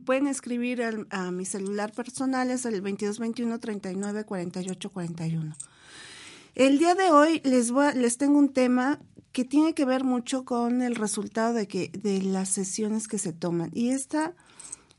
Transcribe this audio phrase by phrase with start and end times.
[0.06, 5.54] pueden escribir a mi celular personal, es el 2221-394841.
[6.56, 9.02] El día de hoy les, voy, les tengo un tema
[9.40, 13.32] que tiene que ver mucho con el resultado de, que, de las sesiones que se
[13.32, 13.72] toman.
[13.74, 14.34] Y esta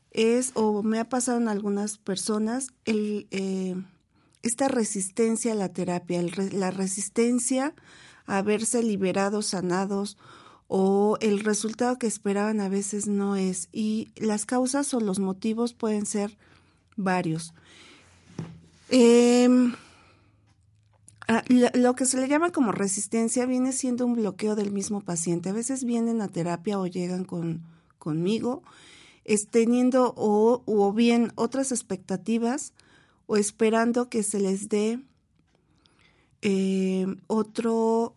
[0.09, 3.75] es, o me ha pasado en algunas personas, el, eh,
[4.41, 7.75] esta resistencia a la terapia, la resistencia
[8.25, 10.17] a verse liberados, sanados,
[10.67, 13.69] o el resultado que esperaban a veces no es.
[13.71, 16.35] Y las causas o los motivos pueden ser
[16.97, 17.53] varios.
[18.91, 19.75] Ah,
[21.47, 25.49] lo que se le llama como resistencia viene siendo un bloqueo del mismo paciente.
[25.49, 27.63] A veces vienen a terapia o llegan con,
[27.97, 28.63] conmigo
[29.23, 32.73] es teniendo o, o bien otras expectativas
[33.27, 34.99] o esperando que se les dé
[36.41, 38.15] eh, otro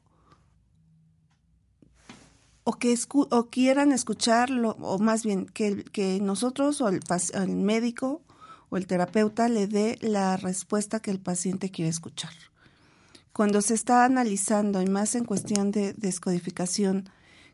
[2.65, 7.01] o que o quieran escucharlo o más bien que, que nosotros o el,
[7.35, 8.23] el médico
[8.71, 12.33] o el terapeuta le dé la respuesta que el paciente quiere escuchar
[13.35, 17.11] cuando se está analizando, y más en cuestión de descodificación,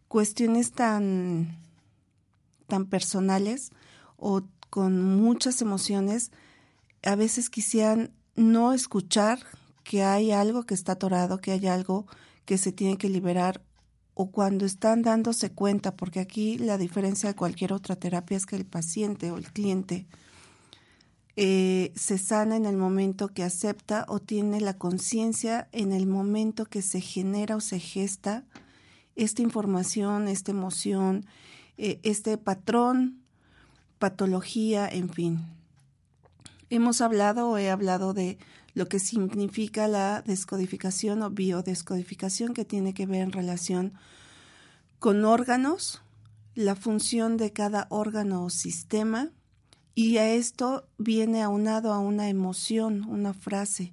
[0.09, 1.59] cuestiones tan,
[2.67, 3.71] tan personales
[4.19, 6.33] o con muchas emociones,
[7.03, 9.41] a veces quisieran no escuchar
[9.83, 12.07] que hay algo que está atorado, que hay algo
[12.45, 13.63] que se tiene que liberar
[14.13, 18.57] o cuando están dándose cuenta, porque aquí la diferencia de cualquier otra terapia es que
[18.57, 20.07] el paciente o el cliente
[21.37, 26.67] eh, se sana en el momento que acepta o tiene la conciencia en el momento
[26.67, 28.45] que se genera o se gesta
[29.17, 31.27] esta información, esta emoción,
[31.77, 33.23] eh, este patrón,
[33.99, 35.41] patología, en fin.
[36.71, 38.39] Hemos hablado o he hablado de
[38.75, 43.95] lo que significa la descodificación o biodescodificación que tiene que ver en relación
[44.99, 46.03] con órganos,
[46.55, 49.31] la función de cada órgano o sistema,
[49.95, 53.93] y a esto viene aunado a una emoción, una frase,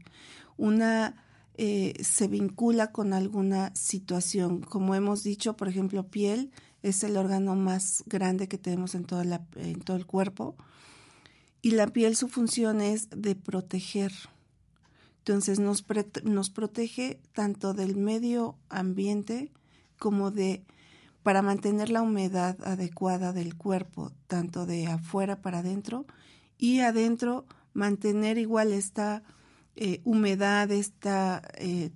[0.58, 1.24] una
[1.60, 4.62] eh, se vincula con alguna situación.
[4.62, 6.52] Como hemos dicho, por ejemplo, piel
[6.84, 10.56] es el órgano más grande que tenemos en, todo el cuerpo.
[11.64, 14.14] Y la piel su función es de proteger.
[15.20, 19.52] Entonces nos protege tanto del medio ambiente
[19.98, 20.64] como de
[21.28, 26.06] para mantener la humedad adecuada del cuerpo, tanto de afuera para adentro
[26.58, 27.44] y adentro
[27.74, 29.24] mantener igual esta
[29.76, 31.90] eh, humedad, esta eh,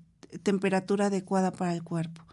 [0.43, 2.23] temperatura adecuada para el cuerpo.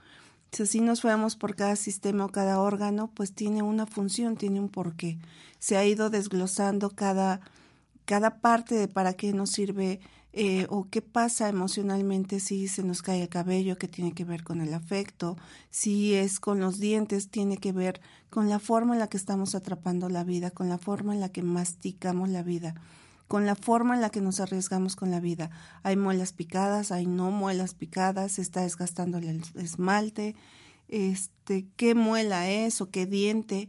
[0.51, 4.59] Si así nos fuéramos por cada sistema o cada órgano, pues tiene una función, tiene
[4.59, 5.21] un porqué.
[5.61, 7.43] Se ha ido desglosando cada,
[8.07, 10.01] cada parte de para qué nos sirve
[10.41, 14.45] eh, o qué pasa emocionalmente si se nos cae el cabello, que tiene que ver
[14.45, 15.37] con el afecto,
[15.71, 18.01] si es con los dientes, tiene que ver
[18.31, 21.31] con la forma en la que estamos atrapando la vida, con la forma en la
[21.31, 22.77] que masticamos la vida,
[23.27, 25.51] con la forma en la que nos arriesgamos con la vida.
[25.83, 30.37] Hay muelas picadas, hay no muelas picadas, se está desgastando el esmalte,
[30.87, 33.69] este, qué muela es o qué diente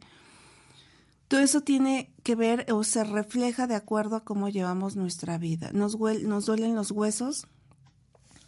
[1.29, 5.70] todo eso tiene que ver o se refleja de acuerdo a cómo llevamos nuestra vida.
[5.73, 7.47] Nos, duelen los huesos,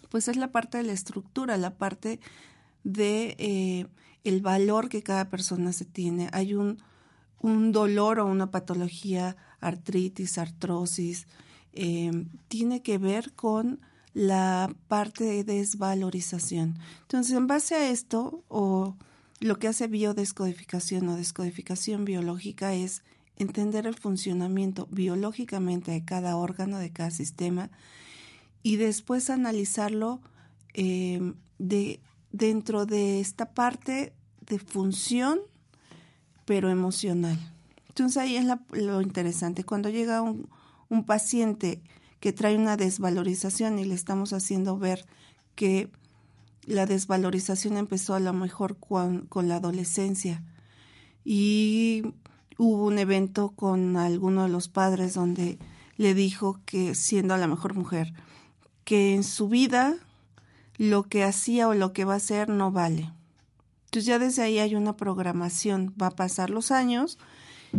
[0.09, 2.19] pues es la parte de la estructura, la parte
[2.83, 3.85] de eh,
[4.23, 6.29] el valor que cada persona se tiene.
[6.33, 6.79] Hay un,
[7.71, 11.27] dolor o una patología, artritis, artrosis,
[11.73, 13.79] eh, tiene que ver con
[14.15, 16.79] la parte de desvalorización.
[17.03, 18.95] Entonces, en base a esto, o
[19.41, 23.01] lo que hace biodescodificación o descodificación biológica es
[23.37, 27.71] entender el funcionamiento biológicamente de cada órgano, de cada sistema,
[28.61, 30.21] y después analizarlo
[30.73, 31.99] em, de,
[32.31, 34.13] dentro de esta parte
[34.47, 35.39] de función
[36.45, 37.39] pero emocional.
[37.89, 39.63] Entonces ahí es lo interesante.
[39.63, 41.81] Cuando llega un paciente
[42.19, 45.05] que trae una desvalorización y le estamos haciendo ver
[45.55, 45.89] que
[46.71, 50.43] la desvalorización empezó a lo mejor con, con la adolescencia.
[51.23, 52.03] Y
[52.57, 55.59] hubo un evento con alguno de los padres donde
[55.97, 58.13] le dijo que siendo la mejor mujer,
[58.83, 59.95] que en su vida
[60.77, 63.11] lo que hacía o lo que va a hacer no vale.
[63.85, 67.19] Entonces ya desde ahí hay una programación, va a pasar los años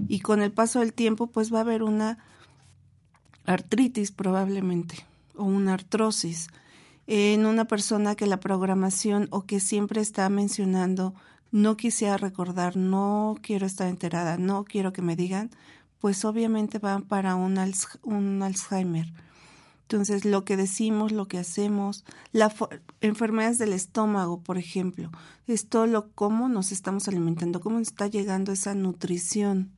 [0.08, 2.18] y con el paso del tiempo pues va a haber una
[3.44, 6.48] artritis probablemente o una artrosis
[7.06, 11.14] en una persona que la programación o que siempre está mencionando
[11.50, 15.50] no quisiera recordar, no quiero estar enterada, no quiero que me digan,
[15.98, 17.58] pues obviamente van para un,
[18.02, 19.12] un Alzheimer.
[19.82, 22.54] Entonces, lo que decimos, lo que hacemos, las
[23.02, 25.10] enfermedades del estómago, por ejemplo,
[25.46, 29.70] es todo lo cómo nos estamos alimentando, cómo está llegando esa nutrición.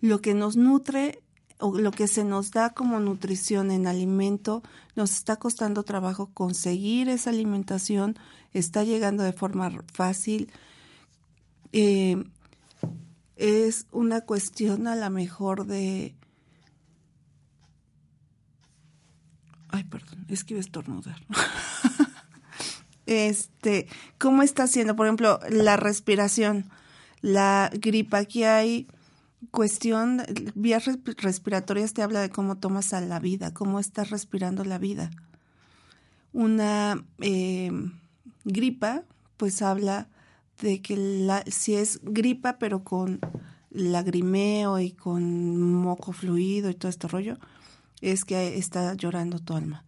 [0.00, 1.22] Lo que nos nutre
[1.58, 4.62] o lo que se nos da como nutrición en alimento,
[4.94, 8.16] nos está costando trabajo conseguir esa alimentación,
[8.52, 10.50] está llegando de forma fácil.
[11.72, 12.22] Eh,
[13.36, 16.14] es una cuestión a lo mejor de...
[19.68, 21.20] Ay, perdón, es que iba a estornudar.
[23.06, 23.88] este,
[24.18, 24.96] ¿cómo está haciendo?
[24.96, 26.70] Por ejemplo, la respiración,
[27.20, 28.18] la gripa.
[28.18, 28.88] Aquí hay
[29.50, 30.22] cuestión,
[30.54, 30.88] vías
[31.18, 35.10] respiratorias te habla de cómo tomas a la vida, cómo estás respirando la vida.
[36.32, 37.70] Una eh,
[38.44, 39.04] gripa,
[39.36, 40.08] pues habla
[40.60, 43.20] de que si es gripa pero con
[43.70, 47.38] lagrimeo y con moco fluido y todo este rollo,
[48.00, 49.84] es que está llorando tu alma.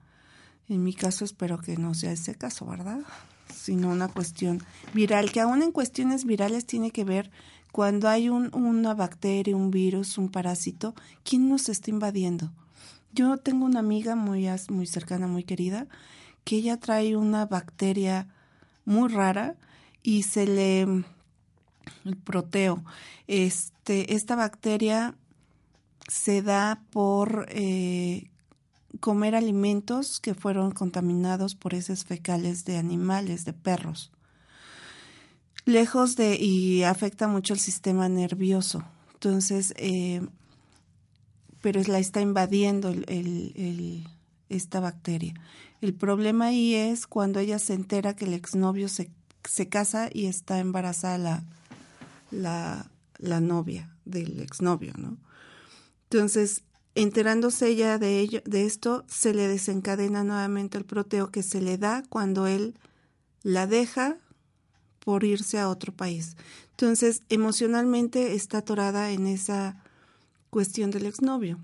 [0.68, 3.00] En mi caso espero que no sea ese caso, ¿verdad?
[3.54, 4.62] Sino una cuestión
[4.92, 7.30] viral, que aún en cuestiones virales tiene que ver
[7.72, 10.94] cuando hay un, una bacteria, un virus, un parásito,
[11.24, 12.50] ¿quién nos está invadiendo?
[13.12, 15.86] Yo tengo una amiga muy, muy cercana, muy querida,
[16.44, 18.28] que ella trae una bacteria
[18.84, 19.56] muy rara
[20.02, 20.82] y se le
[22.04, 22.84] el proteo.
[23.26, 25.14] Este, esta bacteria
[26.08, 28.30] se da por eh,
[29.00, 34.10] comer alimentos que fueron contaminados por heces fecales de animales, de perros
[35.68, 38.82] lejos de y afecta mucho el sistema nervioso.
[39.14, 40.26] Entonces, eh,
[41.60, 44.08] pero la está invadiendo el,
[44.48, 45.34] esta bacteria.
[45.80, 49.10] El problema ahí es cuando ella se entera que el exnovio se,
[49.44, 51.44] se casa y está embarazada la,
[52.30, 55.18] la, la novia del exnovio, ¿no?
[56.04, 56.62] Entonces,
[56.94, 61.76] enterándose ella de ello, de esto, se le desencadena nuevamente el proteo que se le
[61.76, 62.78] da cuando él
[63.42, 64.16] la deja
[65.08, 66.36] por irse a otro país.
[66.72, 69.82] Entonces, emocionalmente está atorada en esa
[70.50, 71.58] cuestión del exnovio.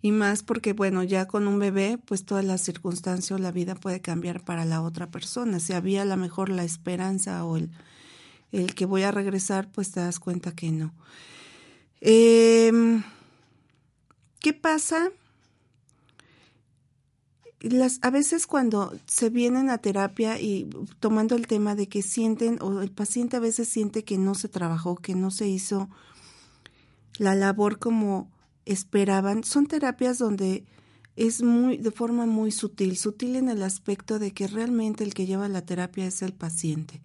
[0.00, 3.74] Y más porque, bueno, ya con un bebé, pues todas las circunstancias o la vida
[3.74, 5.60] puede cambiar para la otra persona.
[5.60, 7.68] Si había a lo mejor la esperanza o el,
[8.52, 10.94] el que voy a regresar, pues te das cuenta que no.
[12.00, 13.02] Em,
[14.40, 15.10] ¿Qué pasa?
[17.60, 20.68] Las, a veces cuando se vienen a terapia y
[21.00, 24.48] tomando el tema de que sienten, o el paciente a veces siente que no se
[24.48, 25.88] trabajó, que no se hizo
[27.18, 28.30] la labor como
[28.66, 30.64] esperaban, son terapias donde
[31.16, 35.24] es muy, de forma muy sutil, sutil en el aspecto de que realmente el que
[35.24, 37.00] lleva la terapia es el paciente.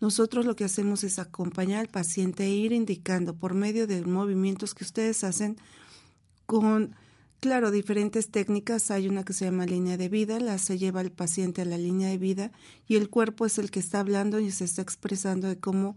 [0.00, 4.74] Nosotros lo que hacemos es acompañar al paciente e ir indicando por medio de movimientos
[4.74, 5.58] que ustedes hacen
[6.44, 6.96] con
[7.42, 8.92] Claro, diferentes técnicas.
[8.92, 11.76] Hay una que se llama línea de vida, la se lleva el paciente a la
[11.76, 12.52] línea de vida
[12.86, 15.96] y el cuerpo es el que está hablando y se está expresando de cómo,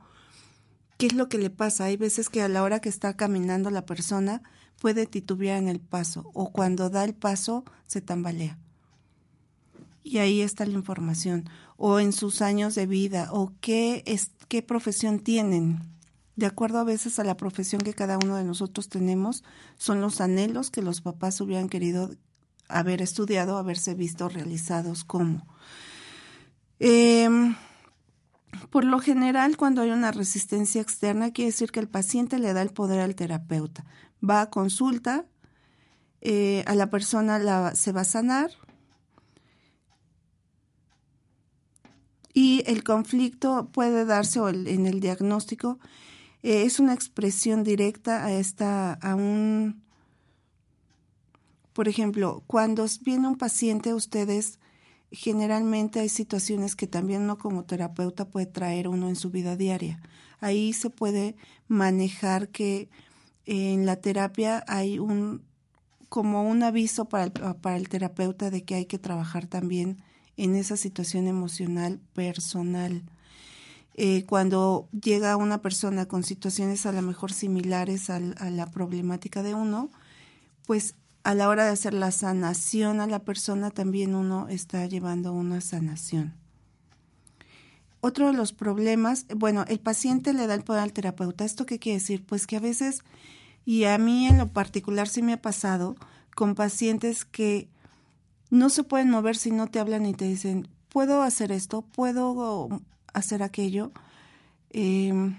[0.98, 1.86] qué es lo que le pasa.
[1.86, 4.42] Hay veces que a la hora que está caminando la persona
[4.82, 8.58] puede titubear en el paso o cuando da el paso se tambalea.
[10.02, 11.48] Y ahí está la información.
[11.78, 15.80] O en sus años de vida o qué, es, qué profesión tienen
[16.36, 19.44] de acuerdo a veces a la profesión que cada uno de nosotros tenemos,
[19.78, 22.12] son los anhelos que los papás hubieran querido
[22.68, 25.48] haber estudiado, haberse visto realizados como.
[26.80, 27.56] Em,
[28.70, 32.62] por lo general, cuando hay una resistencia externa, quiere decir que el paciente le da
[32.62, 33.86] el poder al terapeuta.
[34.28, 35.26] Va a consulta,
[36.22, 38.52] eh, a la persona se va a sanar
[42.34, 45.80] y el conflicto puede darse en el diagnóstico
[46.44, 49.82] eh, es una expresión directa a esta, a un,
[51.74, 54.60] por ejemplo, cuando viene un paciente, ustedes
[55.12, 60.02] generalmente hay situaciones que también uno como terapeuta puede traer uno en su vida diaria.
[60.40, 61.36] Ahí se puede
[61.68, 62.90] manejar que
[63.46, 65.44] en la terapia hay un
[66.10, 69.98] como un aviso para para el terapeuta de que hay que trabajar también
[70.38, 73.04] en esa situación emocional personal.
[73.98, 79.42] Eh, cuando llega una persona con situaciones a lo mejor similares a, a la problemática
[79.42, 79.90] de uno,
[80.66, 85.34] pues a la hora de hacer la sanación a la persona también uno está llevando
[85.34, 86.36] una sanación.
[88.02, 91.44] Otro de los problemas, bueno, el paciente le da el poder al terapeuta.
[91.44, 92.24] ¿Esto qué quiere decir?
[92.24, 93.02] Pues que a veces,
[93.66, 95.96] y a mí en lo particular sí me ha pasado,
[96.36, 97.68] con pacientes que
[98.52, 102.70] no se pueden mover si no te hablan y te dicen, puedo hacer esto, puedo
[103.16, 103.92] hacer aquello.
[104.72, 105.34] Eh,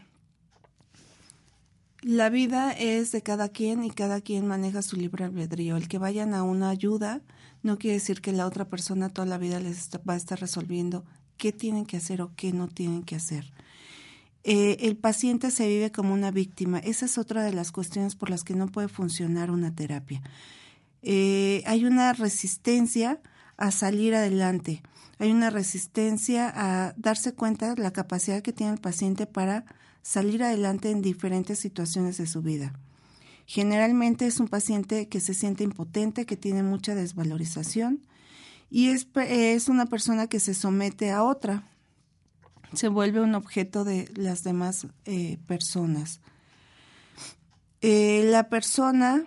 [2.02, 5.76] la vida es de cada quien y cada quien maneja su libre albedrío.
[5.76, 7.20] El que vayan a una ayuda
[7.62, 11.04] no quiere decir que la otra persona toda la vida les va a estar resolviendo
[11.36, 13.52] qué tienen que hacer o qué no tienen que hacer.
[14.44, 16.78] Eh, el paciente se vive como una víctima.
[16.78, 20.22] Esa es otra de las cuestiones por las que no puede funcionar una terapia.
[21.02, 23.20] Eh, hay una resistencia
[23.56, 24.82] a salir adelante.
[25.18, 29.64] Hay una resistencia a darse cuenta de la capacidad que tiene el paciente para
[30.02, 32.74] salir adelante en diferentes situaciones de su vida.
[33.46, 38.02] Generalmente es un paciente que se siente impotente, que tiene mucha desvalorización
[38.70, 41.64] y es, es una persona que se somete a otra,
[42.72, 46.20] se vuelve un objeto de las demás eh, personas.
[47.80, 49.24] Eh, la persona,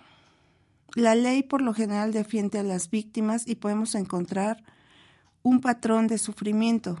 [0.94, 4.62] la ley por lo general defiende a las víctimas y podemos encontrar
[5.42, 6.98] un patrón de sufrimiento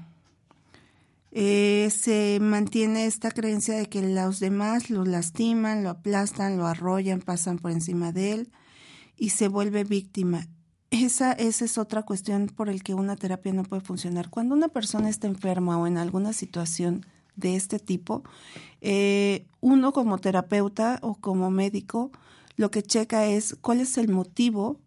[1.32, 7.20] eh, se mantiene esta creencia de que los demás lo lastiman, lo aplastan, lo arrollan,
[7.20, 8.52] pasan por encima de él
[9.16, 10.48] y se vuelve víctima.
[10.90, 14.28] Esa, esa es otra cuestión por el que una terapia no puede funcionar.
[14.28, 17.06] Cuando una persona está enferma o en alguna situación
[17.36, 18.24] de este tipo,
[18.80, 22.10] eh, uno como terapeuta o como médico
[22.56, 24.80] lo que checa es cuál es el motivo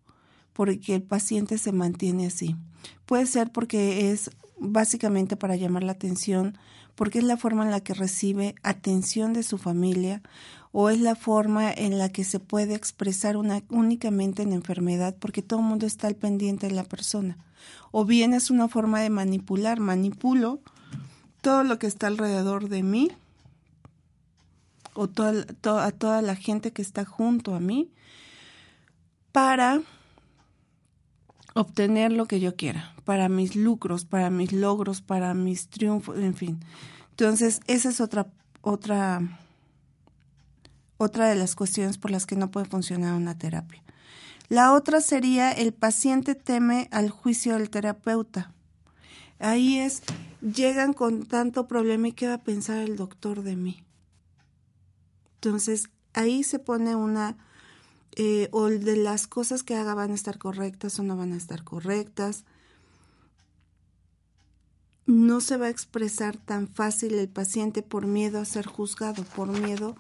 [0.52, 2.58] por el que el paciente se mantiene así.
[3.06, 6.58] Puede ser porque es básicamente para llamar la atención,
[6.96, 10.22] porque es la forma en la que recibe atención de su familia
[10.72, 15.60] o es la forma en la que se puede expresar únicamente en enfermedad, porque todo
[15.60, 17.38] el mundo está al pendiente de la persona.
[17.92, 20.62] O bien es una forma de manipular, manipulo
[21.42, 23.12] todo lo que está alrededor de mí
[24.96, 25.10] o
[25.64, 27.92] a toda la gente que está junto a mí
[29.32, 29.82] para
[31.54, 36.36] obtener lo que yo quiera, para mis lucros, para mis logros, para mis triunfos, en
[36.36, 36.60] fin.
[37.12, 38.28] Entonces, esa es otra
[38.62, 39.22] otra
[40.98, 43.84] otra de las cuestiones por las que no puede funcionar una terapia.
[44.50, 48.52] La otra sería el paciente teme al juicio del terapeuta.
[49.40, 50.04] Ahí es,
[50.42, 53.84] llegan con tanto problema y qué va a pensar el doctor de mí.
[55.36, 57.36] Entonces, ahí se pone una
[58.16, 61.38] eh, o de las cosas que haga van a estar correctas o no van a
[61.38, 62.44] estar correctas.
[65.06, 69.48] No se va a expresar tan fácil el paciente por miedo a ser juzgado, por
[69.48, 69.96] miedo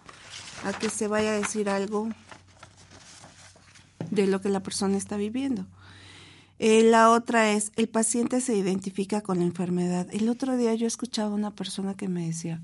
[0.64, 2.10] a que se vaya a decir algo
[4.12, 5.66] de lo que la persona está viviendo.
[6.60, 10.08] Eh, la otra es, el paciente se identifica con la enfermedad.
[10.12, 12.62] El otro día yo escuchaba a una persona que me decía,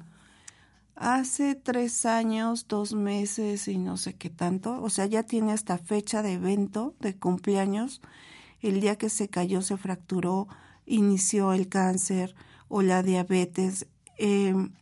[1.00, 5.78] hace tres años, dos meses y no sé qué tanto, o sea, ya tiene hasta
[5.78, 8.02] fecha de evento, de cumpleaños,
[8.60, 10.50] el día que se cayó, se fracturó,
[10.86, 12.36] inició el cáncer
[12.68, 13.88] o la diabetes,
[14.18, 14.74] em,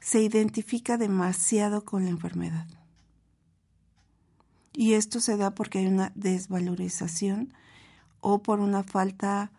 [0.00, 2.66] se identifica demasiado con la enfermedad.
[4.72, 7.54] Y esto se da porque hay una desvalorización
[8.20, 9.52] o por una falta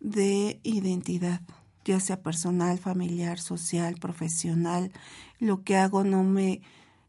[0.00, 1.42] de identidad
[1.84, 4.92] ya sea personal, familiar, social, profesional,
[5.38, 6.62] lo que hago no me,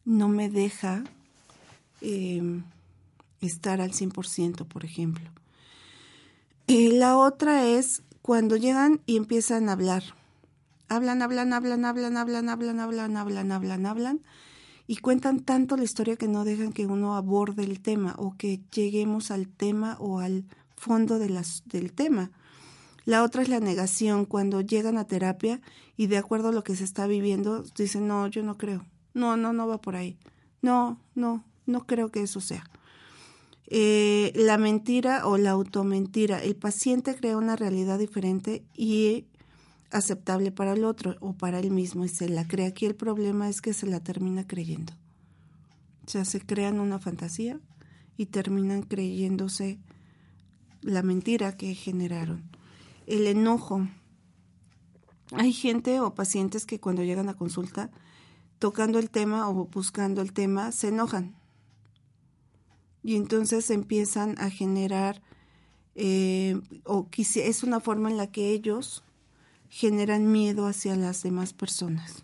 [0.04, 1.04] no me deja
[2.02, 2.64] em,
[3.42, 5.30] estar al 100%, por ejemplo.
[6.68, 10.04] La otra es cuando llegan y empiezan a hablar.
[10.90, 14.22] Hablan, hablan, hablan, hablan, hablan, hablan, hablan, hablan, hablan, hablan,
[14.88, 18.62] y cuentan tanto la historia que no dejan que uno aborde el tema o que
[18.74, 22.32] lleguemos al tema o al fondo de las, del tema.
[23.06, 25.62] La otra es la negación, cuando llegan a terapia
[25.96, 29.38] y de acuerdo a lo que se está viviendo, dicen, no, yo no creo, no,
[29.38, 30.18] no, no va por ahí,
[30.62, 32.64] no, no, no creo que eso sea.
[33.68, 39.26] Eh, la mentira o la automentira, el paciente crea una realidad diferente y
[39.92, 42.68] aceptable para el otro o para él mismo y se la cree.
[42.68, 44.94] Aquí el problema es que se la termina creyendo.
[46.06, 47.60] O sea, se crean una fantasía
[48.18, 49.80] y terminan creyéndose
[50.82, 52.44] la mentira que generaron.
[53.06, 53.88] El enojo.
[55.32, 57.92] Hay gente o pacientes que cuando llegan a consulta,
[58.60, 61.36] tocando el tema o buscando el tema, se enojan.
[63.04, 65.22] Y entonces empiezan a generar,
[65.94, 69.04] eh, o es una forma en la que ellos
[69.70, 72.24] generan miedo hacia las demás personas.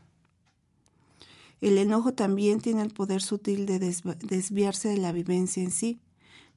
[1.60, 6.00] El enojo también tiene el poder sutil de desviarse de la vivencia en sí,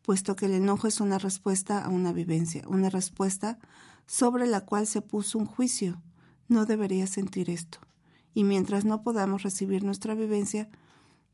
[0.00, 3.59] puesto que el enojo es una respuesta a una vivencia, una respuesta
[4.07, 6.01] sobre la cual se puso un juicio.
[6.49, 7.79] No debería sentir esto.
[8.35, 10.69] Y mientras no podamos recibir nuestra vivencia,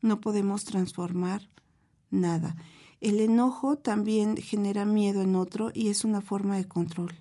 [0.03, 1.49] no podemos transformar
[2.11, 2.57] nada.
[3.01, 7.15] El enojo también genera miedo en otro y es una forma de control.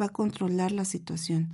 [0.00, 1.48] Va a controlar la situación.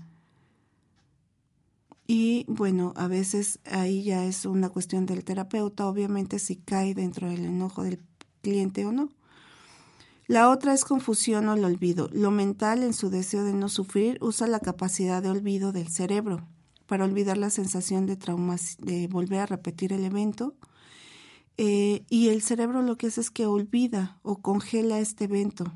[2.06, 7.28] Y bueno, a veces ahí ya es una cuestión del terapeuta, obviamente si cae dentro
[7.28, 8.00] del enojo del
[8.42, 9.08] cliente o no.
[10.26, 12.08] La otra es confusión o el olvido.
[12.12, 16.46] Lo mental, en su deseo de no sufrir, usa la capacidad de olvido del cerebro
[16.86, 20.54] para olvidar la sensación de trauma, de volver a repetir el evento.
[21.56, 25.72] Eh, y el cerebro lo que hace es que olvida o congela este evento.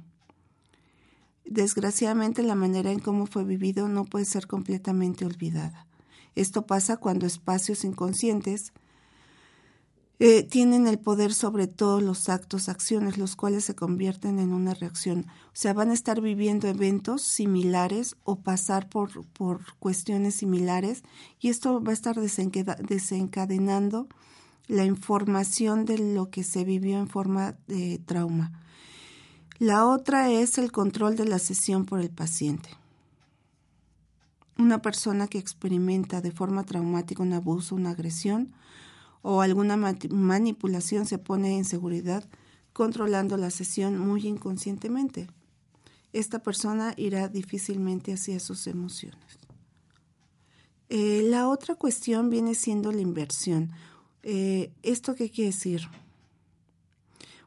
[1.45, 5.87] Desgraciadamente la manera en cómo fue vivido no puede ser completamente olvidada.
[6.35, 8.73] Esto pasa cuando espacios inconscientes
[10.19, 14.73] eh, tienen el poder sobre todos los actos, acciones, los cuales se convierten en una
[14.73, 15.27] reacción.
[15.49, 21.03] O sea, van a estar viviendo eventos similares o pasar por, por cuestiones similares
[21.39, 24.09] y esto va a estar desencadenando
[24.69, 28.63] la información de lo que se vivió en forma de trauma.
[29.59, 32.71] La otra es el control de la sesión por el paciente.
[34.59, 38.55] Una persona que experimenta de forma traumática un abuso, una agresión
[39.29, 42.23] o alguna manipulación se pone en seguridad
[42.73, 45.27] controlando la sesión muy inconscientemente.
[46.13, 49.41] Esta persona irá difícilmente hacia sus emociones.
[50.91, 53.73] Eh, la otra cuestión viene siendo la inversión.
[54.23, 55.89] Eh, ¿Esto qué quiere decir?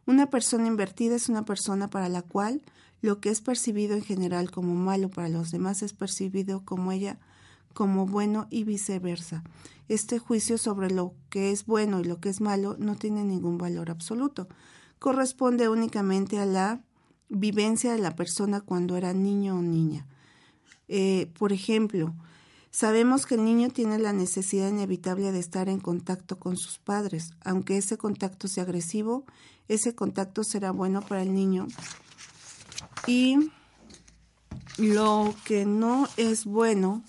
[0.06, 2.62] Una persona invertida es una persona para la cual
[3.02, 7.20] lo que es percibido en general como malo para los demás es percibido como ella
[7.74, 9.44] como bueno y viceversa.
[9.88, 13.58] Este juicio sobre lo que es bueno y lo que es malo no tiene ningún
[13.58, 14.48] valor absoluto.
[15.00, 16.82] Corresponde únicamente a la
[17.30, 20.06] vivencia de la persona cuando era niño o niña.
[20.88, 22.14] Eh, por ejemplo,
[22.72, 27.32] sabemos que el niño tiene la necesidad inevitable de estar en contacto con sus padres.
[27.44, 29.26] Aunque ese contacto sea agresivo,
[29.68, 31.68] ese contacto será bueno para el niño
[33.08, 33.52] y
[34.78, 37.04] lo que no es bueno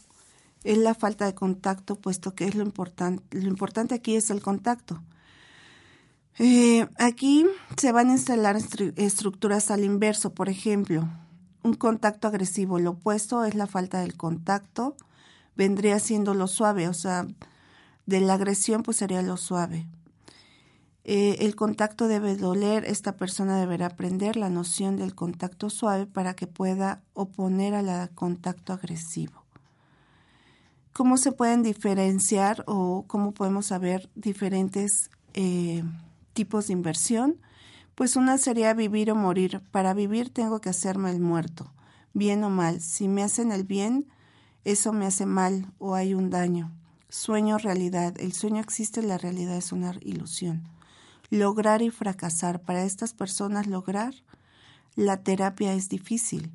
[0.64, 3.38] es la falta de contacto, puesto que es lo importante.
[3.38, 5.02] Lo importante aquí es el contacto.
[6.38, 7.46] Eh, aquí
[7.76, 11.08] se van a instalar estructuras al inverso, por ejemplo,
[11.62, 12.78] un contacto agresivo.
[12.78, 14.96] Lo opuesto es la falta del contacto,
[15.56, 17.26] vendría siendo lo suave, o sea,
[18.06, 19.86] de la agresión pues sería lo suave.
[21.04, 26.34] Eh, el contacto debe doler, esta persona deberá aprender la noción del contacto suave para
[26.34, 29.39] que pueda oponer al contacto agresivo.
[30.92, 35.84] ¿Cómo se pueden diferenciar o cómo podemos saber diferentes eh,
[36.32, 37.40] tipos de inversión?
[37.94, 39.62] Pues una sería vivir o morir.
[39.70, 41.72] Para vivir tengo que hacerme el muerto,
[42.12, 42.80] bien o mal.
[42.80, 44.06] Si me hacen el bien,
[44.64, 46.72] eso me hace mal o hay un daño.
[47.08, 48.14] Sueño realidad.
[48.18, 50.68] El sueño existe, la realidad es una ilusión
[51.30, 52.60] lograr y fracasar.
[52.60, 54.14] Para estas personas lograr
[54.96, 56.50] la terapia es difícil.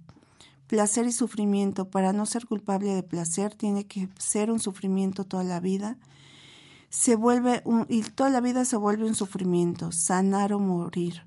[0.67, 1.89] Placer y sufrimiento.
[1.89, 5.97] Para no ser culpable de placer tiene que ser un sufrimiento toda la vida.
[6.89, 11.23] Se vuelve un, y toda la vida se vuelve un sufrimiento, sanar o morir,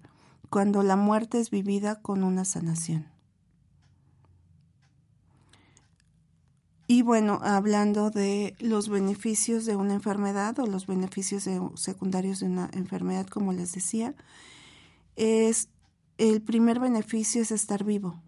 [0.51, 3.07] cuando la muerte es vivida con una sanación.
[6.91, 12.71] Y bueno, hablando de los beneficios de una enfermedad o los beneficios secundarios de una
[12.73, 14.15] enfermedad, como les decía,
[15.15, 15.69] es
[16.17, 18.23] el primer beneficio es estar vivo.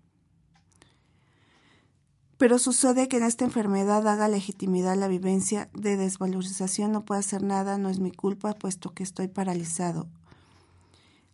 [2.40, 7.42] Pero sucede que en esta enfermedad haga legitimidad la vivencia de desvalorización, no puedo hacer
[7.42, 10.08] nada, no es mi culpa, puesto que estoy paralizado.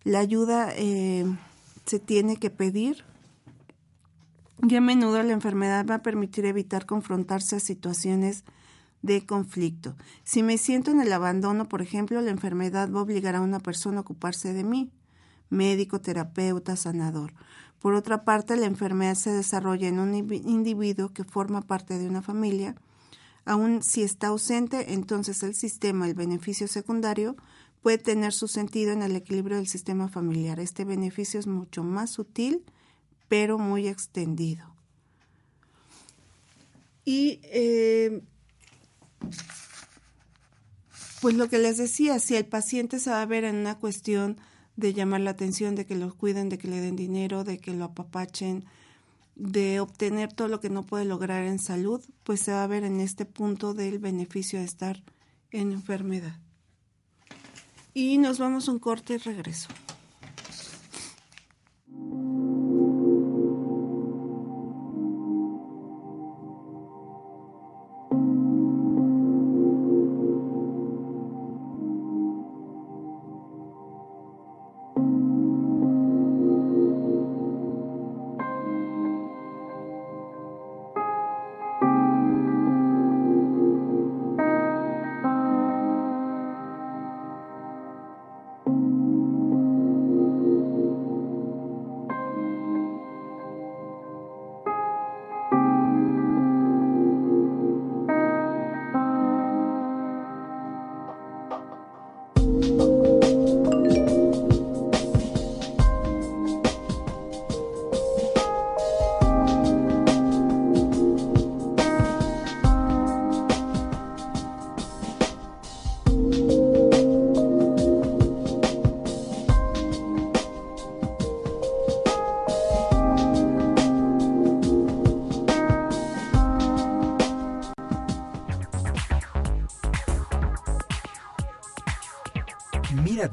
[0.03, 1.25] La ayuda eh,
[1.85, 3.05] se tiene que pedir
[4.66, 8.42] y a menudo la enfermedad va a permitir evitar confrontarse a situaciones
[9.03, 9.95] de conflicto.
[10.25, 13.61] Si me siento en el abandono, por ejemplo, la enfermedad va a obligar a una
[13.61, 14.90] persona a ocuparse de mí,
[15.51, 17.33] médico, terapeuta, sanador.
[17.87, 22.20] Por otra parte, la enfermedad se desarrolla en un individuo que forma parte de una
[22.20, 22.75] familia.
[23.44, 27.37] Aun si está ausente, entonces el sistema, el beneficio secundario,
[27.83, 30.59] puede tener su sentido en el equilibrio del sistema familiar.
[30.59, 32.64] Este beneficio es mucho más sutil
[33.29, 34.66] pero muy extendido.
[37.05, 38.20] Y eh,
[41.20, 44.38] pues lo que les decía, si el paciente se va a ver en una cuestión
[44.76, 47.72] de llamar la atención, de que lo cuiden, de que le den dinero, de que
[47.72, 48.64] lo apapachen,
[49.34, 52.84] de obtener todo lo que no puede lograr en salud, pues se va a ver
[52.84, 55.02] en este punto del beneficio de estar
[55.50, 56.38] en enfermedad.
[57.94, 59.68] Y nos vamos a un corte y regreso.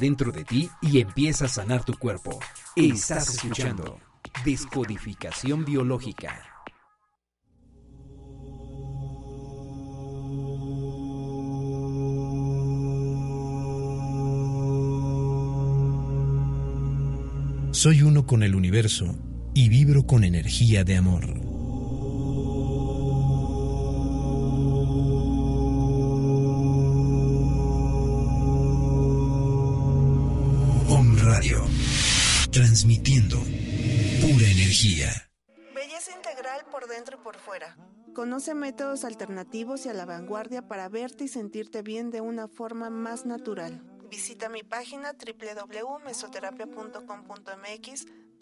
[0.04, 2.38] Dentro de ti y empieza a sanar tu cuerpo.
[2.76, 4.02] Estás escuchando
[4.44, 6.44] Descodificación Biológica.
[17.72, 19.16] Soy uno con el universo
[19.54, 21.43] y vibro con energía de amor.
[32.84, 35.10] Transmitiendo pura energía.
[35.74, 37.78] Belleza integral por dentro y por fuera.
[38.14, 42.90] Conoce métodos alternativos y a la vanguardia para verte y sentirte bien de una forma
[42.90, 43.82] más natural.
[44.10, 48.06] Visita mi página www.mesoterapia.com.mx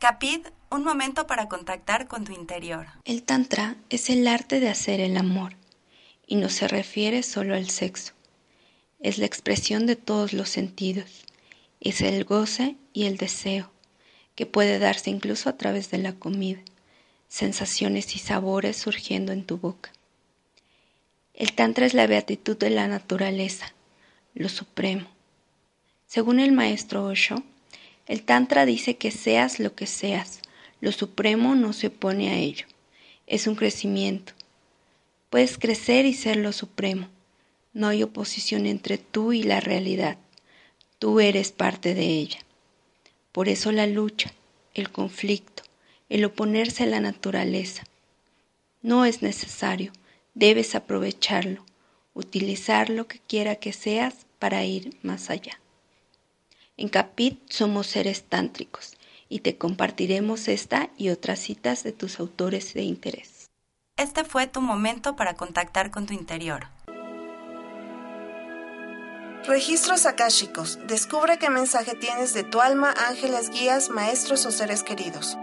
[0.00, 2.86] Capid, un momento para contactar con tu interior.
[3.04, 5.56] El Tantra es el arte de hacer el amor
[6.26, 8.14] y no se refiere solo al sexo.
[9.00, 11.26] Es la expresión de todos los sentidos.
[11.80, 13.70] Es el goce y el deseo,
[14.36, 16.62] que puede darse incluso a través de la comida,
[17.28, 19.92] sensaciones y sabores surgiendo en tu boca.
[21.34, 23.74] El Tantra es la beatitud de la naturaleza,
[24.32, 25.08] lo supremo.
[26.06, 27.44] Según el maestro Osho,
[28.10, 30.40] el Tantra dice que seas lo que seas,
[30.80, 32.66] lo supremo no se opone a ello.
[33.28, 34.32] Es un crecimiento.
[35.30, 37.06] Puedes crecer y ser lo supremo.
[37.72, 40.18] No hay oposición entre tú y la realidad.
[40.98, 42.40] Tú eres parte de ella.
[43.30, 44.32] Por eso la lucha,
[44.74, 45.62] el conflicto,
[46.08, 47.84] el oponerse a la naturaleza.
[48.82, 49.92] No es necesario,
[50.34, 51.64] debes aprovecharlo,
[52.14, 55.59] utilizar lo que quiera que seas para ir más allá.
[56.80, 58.96] En Capit somos seres tántricos
[59.28, 63.50] y te compartiremos esta y otras citas de tus autores de interés.
[63.98, 66.68] Este fue tu momento para contactar con tu interior.
[69.44, 70.78] Registros akáshicos.
[70.86, 75.36] Descubre qué mensaje tienes de tu alma, ángeles, guías, maestros o seres queridos.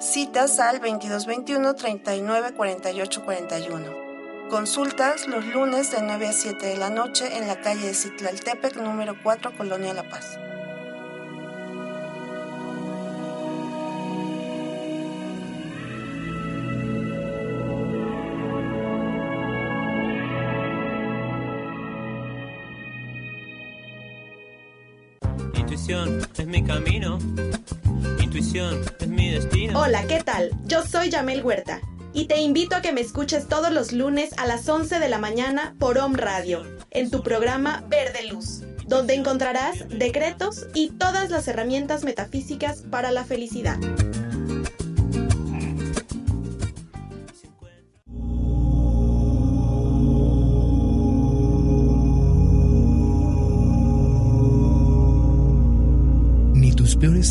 [0.00, 4.50] Citas al 2221 39 48 41.
[4.50, 8.76] Consultas los lunes de 9 a 7 de la noche en la calle de Citlaltepec,
[8.76, 10.38] número 4, Colonia La Paz.
[26.44, 27.18] Es mi camino.
[28.22, 29.80] Intuición es mi destino.
[29.80, 30.50] Hola, ¿qué tal?
[30.66, 31.80] Yo soy Yamel Huerta
[32.12, 35.18] y te invito a que me escuches todos los lunes a las 11 de la
[35.18, 41.48] mañana por Om Radio, en tu programa Verde Luz, donde encontrarás decretos y todas las
[41.48, 43.78] herramientas metafísicas para la felicidad.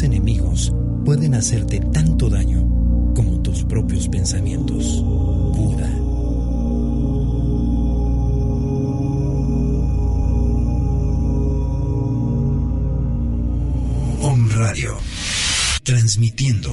[0.02, 0.74] Enemigos
[1.06, 2.62] pueden hacerte tanto daño
[3.14, 5.04] como tus propios pensamientos.
[5.04, 5.90] Buda.
[14.22, 14.98] Om Radio.
[15.84, 16.72] Transmitiendo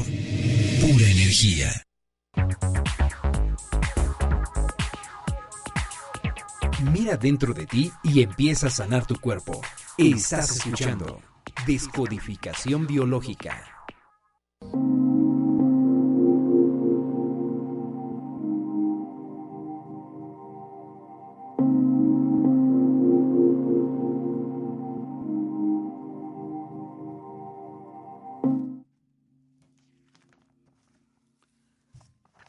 [0.81, 1.71] pura energía.
[6.93, 9.61] Mira dentro de ti y empieza a sanar tu cuerpo.
[9.99, 11.21] Estás escuchando
[11.67, 13.67] Descodificación Biológica.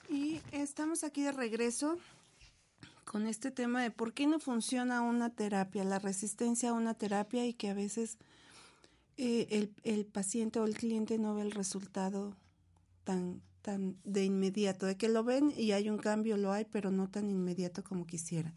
[0.10, 1.98] Y estamos aquí de regreso
[3.04, 7.46] con este tema de por qué no funciona una terapia, la resistencia a una terapia
[7.46, 8.18] y que a veces
[9.18, 12.36] eh, el, el, paciente o el cliente no ve el resultado
[13.04, 16.92] tan, tan de inmediato, de que lo ven y hay un cambio, lo hay, pero
[16.92, 18.54] no tan inmediato como quisieran.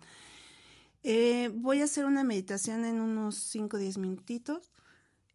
[1.02, 4.72] Eh, voy a hacer una meditación en unos 5 o 10 minutitos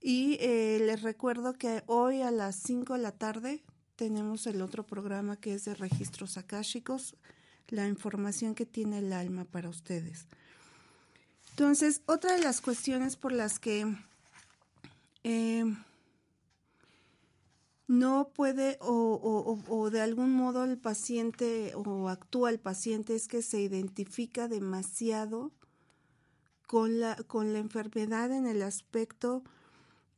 [0.01, 3.63] y eh, les recuerdo que hoy a las 5 de la tarde
[3.95, 7.15] tenemos el otro programa que es de registros akáshicos,
[7.67, 10.25] la información que tiene el alma para ustedes.
[11.51, 13.85] Entonces, otra de las cuestiones por las que
[15.23, 15.65] eh,
[17.87, 23.27] no puede o, o, o, de algún modo el paciente o actúa el paciente es
[23.27, 25.51] que se identifica demasiado
[26.67, 29.43] con la, con la enfermedad en el aspecto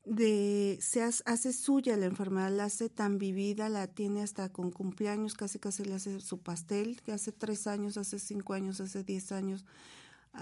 [0.03, 5.35] de se hace suya la enfermedad, la hace tan vivida, la tiene hasta con cumpleaños,
[5.35, 9.31] casi casi le hace su pastel, que hace tres años, hace cinco años, hace diez
[9.31, 9.65] años,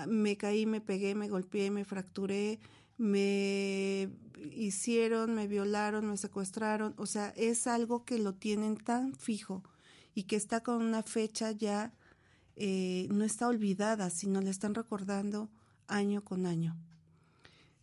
[0.07, 2.59] me caí, me pegué, me golpeé, me fracturé,
[2.99, 4.09] me
[4.51, 9.63] hicieron, me violaron, me secuestraron, o sea, es algo que lo tienen tan fijo
[10.13, 11.93] y que está con una fecha ya,
[12.55, 15.49] eh, no está olvidada, sino le están recordando
[15.87, 16.77] año con año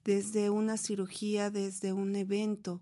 [0.07, 2.81] desde una cirugía, desde un evento.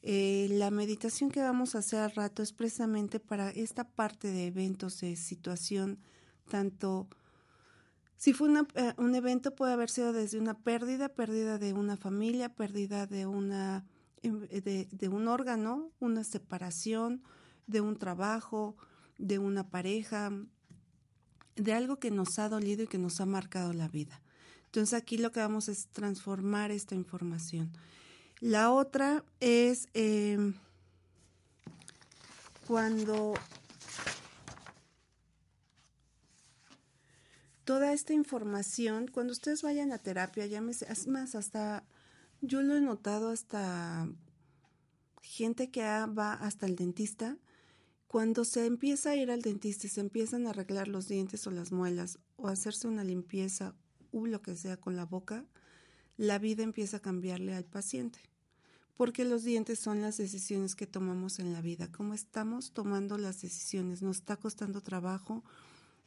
[0.00, 4.46] Eh, la meditación que vamos a hacer al rato es precisamente para esta parte de
[4.46, 5.98] eventos, de situación,
[6.48, 7.08] tanto
[8.22, 12.54] si fue eh, un evento puede haber sido desde una pérdida, pérdida de una familia,
[12.54, 13.84] pérdida de una
[14.22, 17.24] de, de un órgano, una separación,
[17.66, 18.76] de un trabajo,
[19.18, 20.30] de una pareja,
[21.56, 24.22] de algo que nos ha dolido y que nos ha marcado la vida.
[24.66, 27.72] Entonces aquí lo que vamos es transformar esta información.
[28.38, 30.38] La otra es eh,
[32.68, 33.34] cuando
[37.64, 41.84] toda esta información, cuando ustedes vayan a terapia, llámese, es más, hasta
[42.40, 44.08] yo lo he notado hasta
[45.22, 47.38] gente que va hasta el dentista,
[48.08, 51.50] cuando se empieza a ir al dentista y se empiezan a arreglar los dientes o
[51.50, 53.74] las muelas o hacerse una limpieza
[54.12, 55.46] o lo que sea con la boca,
[56.18, 58.20] la vida empieza a cambiarle al paciente.
[58.96, 61.90] Porque los dientes son las decisiones que tomamos en la vida.
[61.90, 64.02] ¿Cómo estamos tomando las decisiones?
[64.02, 65.42] ¿Nos está costando trabajo?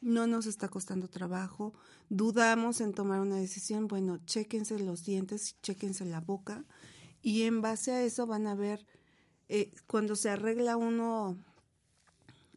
[0.02, 1.74] ¿No nos está costando trabajo?
[2.10, 3.88] ¿Dudamos en tomar una decisión?
[3.88, 6.66] Bueno, chéquense los dientes, chéquense la boca
[7.26, 8.86] y en base a eso van a ver,
[9.50, 11.38] eh, cuando se arregla uno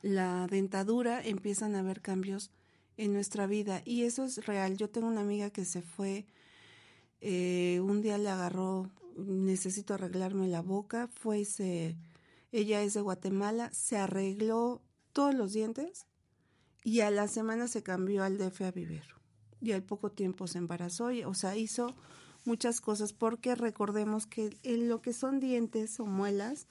[0.02, 2.50] la dentadura, empiezan a haber cambios
[2.98, 4.76] en nuestra vida y eso es real.
[4.76, 6.26] Yo tengo una amiga que se fue,
[7.22, 11.96] eh, un día le agarró, necesito arreglarme la boca, fue se,
[12.52, 14.82] ella es de Guatemala, se arregló
[15.14, 16.07] todos los dientes
[16.84, 19.02] y a la semana se cambió al DF a vivir
[19.60, 21.96] y al poco tiempo se embarazó, y, o sea, hizo
[22.44, 26.68] muchas cosas porque recordemos que en lo que son dientes o muelas,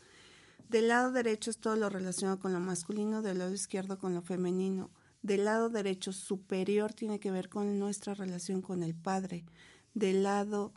[0.70, 4.22] del lado derecho es todo lo relacionado con lo masculino, del lado izquierdo con lo
[4.22, 4.89] femenino
[5.22, 9.46] del lado derecho superior tiene que ver con nuestra relación con el Padre.
[9.93, 10.74] Del lado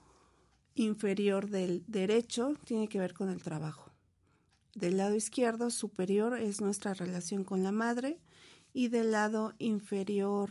[0.75, 3.93] inferior del derecho tiene que ver con el trabajo.
[4.75, 8.19] Del lado izquierdo superior es nuestra relación con la madre
[8.73, 10.51] y del lado inferior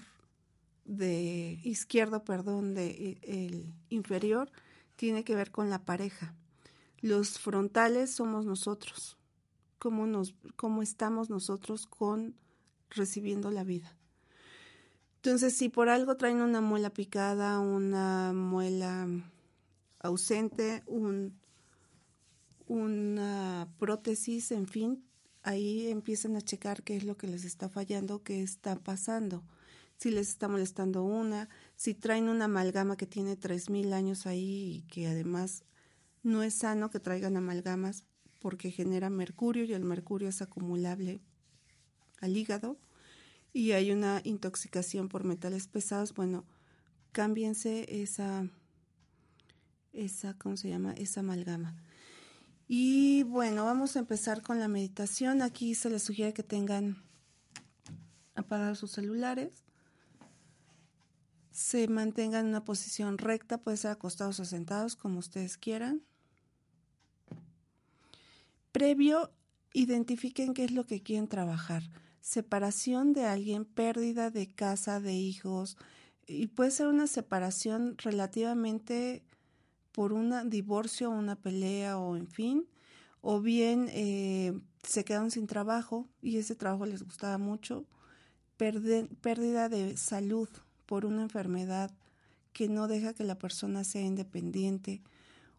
[0.86, 4.52] de izquierdo, perdón, de el inferior
[4.96, 6.34] tiene que ver con la pareja.
[7.00, 9.18] Los frontales somos nosotros.
[9.78, 12.36] Cómo nos cómo estamos nosotros con
[12.90, 13.96] recibiendo la vida.
[15.18, 19.08] Entonces, si por algo traen una muela picada, una muela
[20.00, 21.38] ausente, un,
[22.68, 25.04] una prótesis, en fin,
[25.50, 29.44] ahí empiezan a checar qué es lo que les está fallando, qué está pasando.
[29.98, 34.82] Si les está molestando una, si traen una amalgama que tiene 3.000 años ahí y
[34.84, 35.64] que además
[36.22, 38.04] no es sano que traigan amalgamas
[38.40, 41.20] porque genera mercurio y el mercurio es acumulable
[42.22, 42.78] al hígado
[43.52, 46.46] y hay una intoxicación por metales pesados, bueno,
[47.12, 48.48] cámbiense esa,
[49.94, 50.94] esa, ¿cómo se llama?
[50.94, 51.76] Esa amalgama.
[52.72, 55.42] Y bueno, vamos a empezar con la meditación.
[55.42, 57.02] Aquí se les sugiere que tengan
[58.36, 59.66] apagados sus celulares.
[61.50, 66.04] Se mantengan en una posición recta, puede ser acostados o sentados, como ustedes quieran.
[68.72, 69.32] Previo,
[69.74, 71.82] identifiquen qué es lo que quieren trabajar.
[72.22, 75.76] Separación de alguien, pérdida de casa, de hijos,
[76.28, 79.24] y puede ser una separación relativamente
[79.91, 82.67] por un divorcio, una pelea o en fin,
[83.21, 87.86] o bien eh, se quedan sin trabajo y ese trabajo les gustaba mucho,
[88.58, 90.49] pérdida de salud
[90.86, 91.91] por una enfermedad
[92.54, 95.02] que no deja que la persona sea independiente,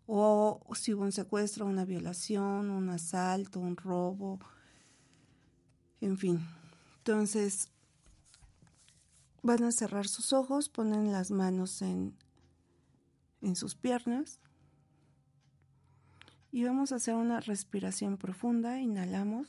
[0.06, 4.40] o si hubo un secuestro, una violación, un asalto, un robo,
[6.00, 6.40] en fin.
[6.98, 7.68] Entonces,
[9.42, 12.14] van a cerrar sus ojos, ponen las manos en
[13.42, 14.38] en sus piernas.
[16.53, 18.81] Y vamos a hacer una respiración profunda.
[18.81, 19.48] Inhalamos,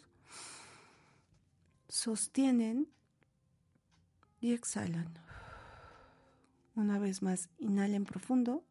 [1.87, 2.87] sostienen
[4.39, 5.13] y exhalan.
[6.75, 8.63] Una vez más, inhalen profundo,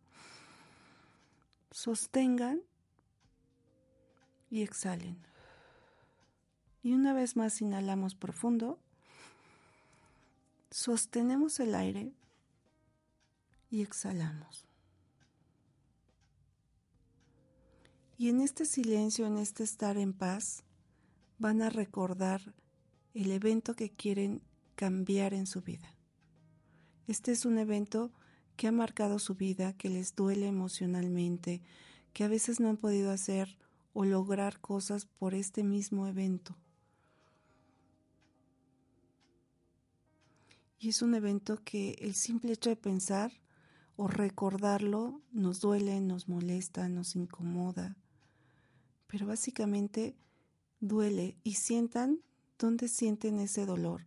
[1.70, 2.62] sostengan
[4.48, 5.18] y exhalen.
[6.82, 8.78] Y una vez más inhalamos profundo,
[10.70, 12.12] sostenemos el aire
[13.70, 14.69] y exhalamos.
[18.20, 20.62] Y en este silencio, en este estar en paz,
[21.38, 22.54] van a recordar
[23.14, 24.42] el evento que quieren
[24.74, 25.96] cambiar en su vida.
[27.06, 28.12] Este es un evento
[28.56, 31.62] que ha marcado su vida, que les duele emocionalmente,
[32.12, 33.56] que a veces no han podido hacer
[33.94, 36.58] o lograr cosas por este mismo evento.
[40.78, 43.32] Y es un evento que el simple hecho de pensar
[43.96, 47.96] o recordarlo nos duele, nos molesta, nos incomoda
[49.10, 50.14] pero básicamente
[50.78, 52.20] duele y sientan
[52.58, 54.06] dónde sienten ese dolor,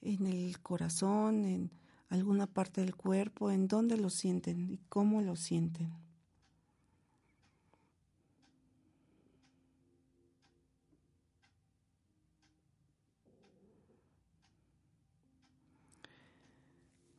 [0.00, 1.70] en el corazón, en
[2.08, 5.92] alguna parte del cuerpo, en dónde lo sienten y cómo lo sienten.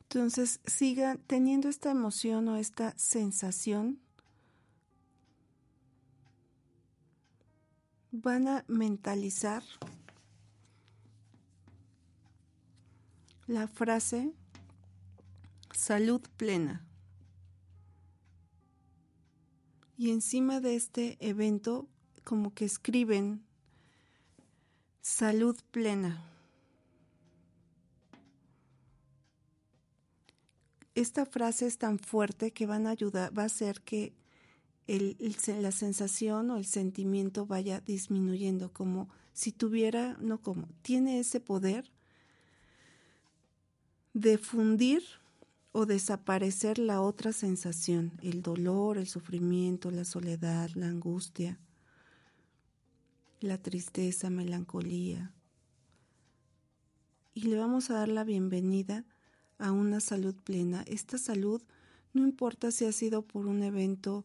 [0.02, 4.03] Entonces siga teniendo esta emoción o esta sensación
[8.14, 9.64] van a mentalizar
[13.48, 14.32] la frase
[15.72, 16.86] salud plena.
[19.96, 21.88] Y encima de este evento,
[22.22, 23.44] como que escriben
[25.00, 26.24] salud plena.
[30.94, 34.12] Esta frase es tan fuerte que van a ayudar, va a hacer que
[34.86, 35.16] el,
[35.60, 41.90] la sensación o el sentimiento vaya disminuyendo, como si tuviera, no como, tiene ese poder
[44.12, 45.02] de fundir
[45.72, 51.58] o desaparecer la otra sensación, el dolor, el sufrimiento, la soledad, la angustia,
[53.40, 55.32] la tristeza, melancolía.
[57.34, 59.04] Y le vamos a dar la bienvenida
[59.58, 60.84] a una salud plena.
[60.86, 61.60] Esta salud
[62.12, 64.24] no importa si ha sido por un evento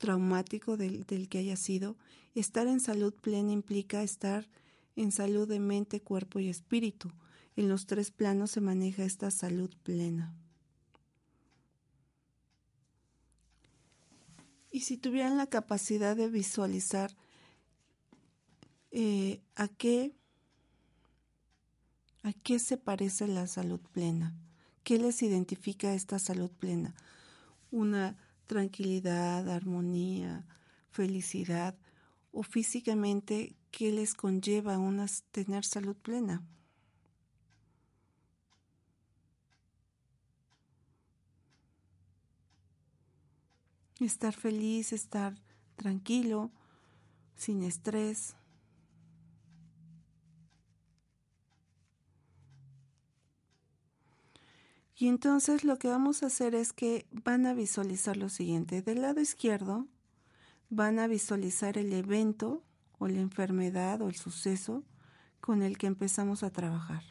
[0.00, 1.94] traumático del, que haya sido,
[2.34, 4.48] estar en salud plena implica estar
[4.96, 7.12] en salud de mente, cuerpo y espíritu.
[7.54, 10.34] En los tres planos se maneja esta salud plena.
[14.72, 17.14] Y si tuvieran la capacidad de visualizar
[18.90, 20.14] eh, a qué
[22.22, 24.34] a qué se parece la salud plena,
[24.82, 26.94] qué les identifica esta salud plena,
[27.70, 28.16] una
[28.50, 30.44] tranquilidad, armonía,
[30.90, 31.76] felicidad
[32.32, 36.42] o físicamente qué les conlleva a tener salud plena.
[44.00, 45.36] Estar feliz, estar
[45.76, 46.50] tranquilo,
[47.36, 48.34] sin estrés.
[55.00, 58.82] Y entonces lo que vamos a hacer es que van a visualizar lo siguiente.
[58.82, 59.86] Del lado izquierdo
[60.68, 62.62] van a visualizar el evento
[62.98, 64.84] o la enfermedad o el suceso
[65.40, 67.02] con el que empezamos a trabajar.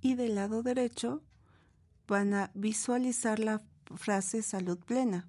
[0.00, 1.22] Y del lado derecho
[2.08, 3.60] van a visualizar la
[3.96, 5.28] frase salud plena.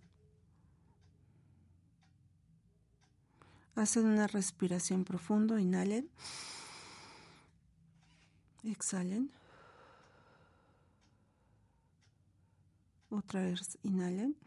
[3.75, 6.09] Hacen una respiración profundo, inhalen.
[8.63, 9.40] Exhalen.
[13.11, 14.37] Otra vez inhalen.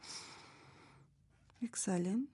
[1.61, 2.31] Exhalen.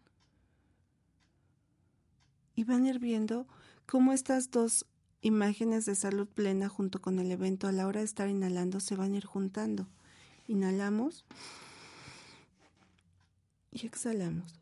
[2.55, 3.49] Y van a ir viendo
[3.87, 4.87] cómo estas dos
[5.23, 8.95] imágenes de salud plena junto con el evento a la hora de estar inhalando se
[8.95, 9.89] van a ir juntando.
[10.47, 11.25] Inhalamos
[13.73, 14.55] y exhalamos.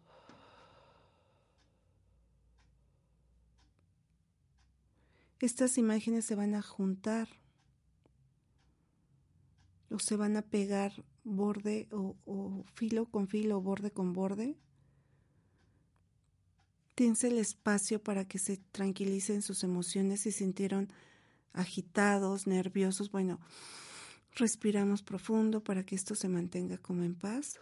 [5.38, 7.28] Estas imágenes se van a juntar
[9.90, 10.92] o se van a pegar
[11.36, 14.56] borde o, filo con filo borde con borde.
[16.94, 20.88] Tense el espacio para que se tranquilicen sus emociones si sintieron
[21.52, 23.10] agitados, nerviosos.
[23.10, 23.38] Bueno,
[24.34, 27.60] respiramos profundo para que esto se mantenga como en paz.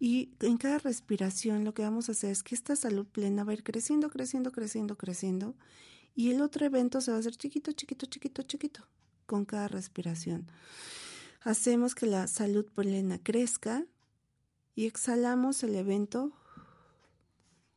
[0.00, 3.52] Y en cada respiración lo que vamos a hacer es que esta salud plena va
[3.52, 5.54] a ir creciendo, creciendo, creciendo, creciendo.
[6.14, 8.86] Y el otro evento se va a hacer chiquito, chiquito, chiquito, chiquito,
[9.26, 10.46] con cada respiración.
[11.42, 13.86] Hacemos que la salud plena crezca
[14.74, 16.32] y exhalamos el evento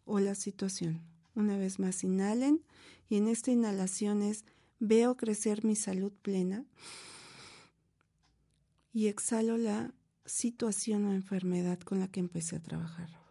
[0.06, 1.02] o la situación.
[1.36, 2.62] Una vez más, inhalen
[3.10, 4.46] y en esta inhalación es
[4.80, 6.66] veo crecer mi salud plena
[8.92, 9.94] y exhalo la
[10.26, 13.23] situación o enfermedad con la que empecé a trabajar.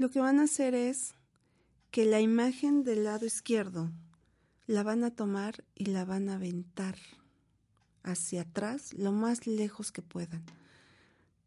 [0.00, 1.12] Lo que van a hacer es
[1.90, 3.90] que la imagen del lado izquierdo
[4.66, 6.96] la van a tomar y la van a aventar
[8.02, 10.42] hacia atrás lo más lejos que puedan.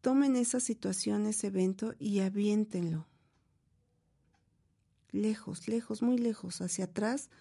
[0.01, 3.07] Tomen esa situación, ese evento y aviéntenlo
[5.11, 7.31] lejos, lejos, muy lejos, hacia atrás,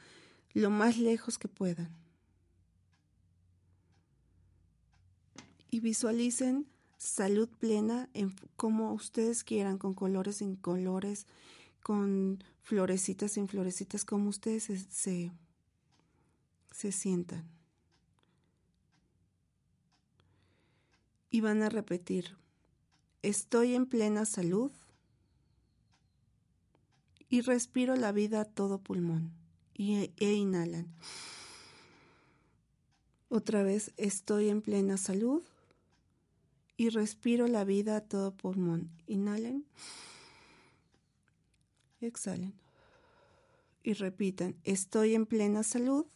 [0.55, 1.95] lo más lejos que puedan.
[5.71, 6.72] Y visualicen
[7.03, 11.27] salud plena en como ustedes quieran, con colores sin colores,
[11.83, 15.33] con florecitas sin florecitas, como ustedes se, se,
[16.71, 17.45] se sientan.
[21.29, 22.37] Y van a repetir,
[23.23, 24.71] estoy en plena salud
[27.29, 29.33] y respiro la vida a todo pulmón
[29.75, 30.87] y, e inhalan.
[33.29, 35.43] Otra vez estoy en plena salud
[36.83, 38.91] y respiro la vida a todo pulmón.
[39.07, 39.65] Inhalen.
[42.01, 42.55] Exhalen.
[43.85, 46.07] Y repitan, estoy en plena salud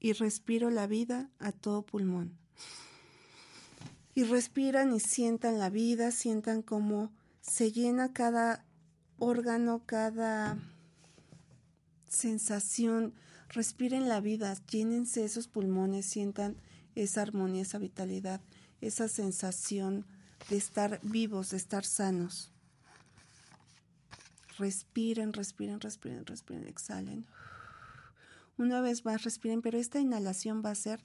[0.00, 2.38] y respiro la vida a todo pulmón.
[4.14, 7.12] Y respiran y sientan la vida, sientan cómo
[7.42, 8.64] se llena cada
[9.18, 10.56] órgano, cada
[12.08, 13.12] sensación,
[13.50, 16.56] respiren la vida, llénense esos pulmones, sientan
[16.94, 18.40] esa armonía, esa vitalidad,
[18.80, 20.06] esa sensación
[20.50, 22.52] de estar vivos, de estar sanos.
[24.58, 27.26] Respiren, respiren, respiren, respiren, exhalen.
[28.56, 31.00] Una vez más, respiren, pero esta inhalación va a ser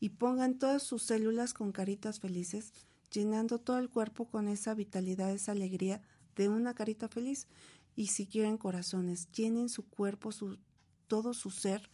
[0.00, 2.72] y pongan todas sus células con caritas felices,
[3.12, 6.02] llenando todo el cuerpo con esa vitalidad, esa alegría
[6.36, 7.46] de una carita feliz
[7.98, 10.58] y si quieren corazones, llenen su cuerpo, su,
[11.08, 11.90] todo su ser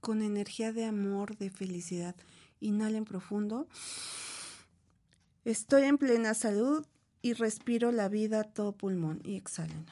[0.00, 2.14] con energía de amor, de felicidad.
[2.60, 3.66] Inhalen profundo.
[5.44, 6.86] Estoy en plena salud
[7.22, 9.86] y respiro la vida a todo pulmón y exhalen.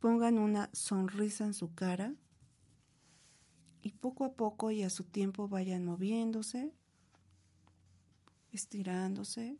[0.00, 2.14] Pongan una sonrisa en su cara
[3.80, 6.74] y poco a poco y a su tiempo vayan moviéndose,
[8.50, 9.56] estirándose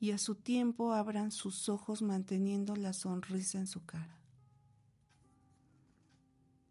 [0.00, 4.18] y a su tiempo abran sus ojos manteniendo la sonrisa en su cara.